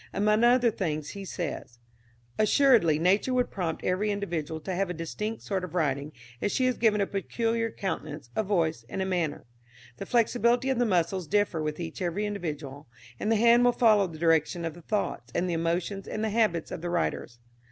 Among 0.13 0.43
other 0.43 0.71
things, 0.71 1.09
he 1.09 1.23
says: 1.25 1.77
"Assuredly 2.39 2.97
nature 2.97 3.35
would 3.35 3.51
prompt 3.51 3.83
every 3.83 4.09
individual 4.09 4.59
to 4.61 4.73
have 4.73 4.89
a 4.89 4.95
distinct 4.95 5.43
sort 5.43 5.63
of 5.63 5.75
writing, 5.75 6.11
as 6.41 6.51
she 6.51 6.65
has 6.65 6.79
given 6.79 7.01
a 7.01 7.05
peculiar 7.05 7.69
countenance, 7.69 8.31
a 8.35 8.41
voice, 8.41 8.83
and 8.89 9.03
a 9.03 9.05
manner. 9.05 9.45
The 9.97 10.07
flexibility 10.07 10.71
of 10.71 10.79
the 10.79 10.87
muscles 10.87 11.27
differs 11.27 11.61
with 11.63 12.01
every 12.01 12.25
individual, 12.25 12.87
and 13.19 13.31
the 13.31 13.35
hand 13.35 13.63
will 13.63 13.73
follow 13.73 14.07
the 14.07 14.17
direction 14.17 14.65
of 14.65 14.73
the 14.73 14.81
thoughts, 14.81 15.31
and 15.35 15.47
the 15.47 15.53
emotions 15.53 16.07
and 16.07 16.23
the 16.23 16.31
habits 16.31 16.71
of 16.71 16.81
the 16.81 16.89
writers. 16.89 17.37